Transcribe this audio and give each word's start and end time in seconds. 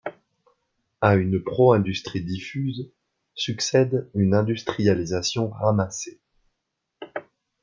À 0.99 1.13
une 1.15 1.43
pro-industrie 1.43 2.23
diffuse 2.23 2.89
succède 3.35 4.09
une 4.15 4.33
industrialisation 4.33 5.51
ramassée. 5.51 6.19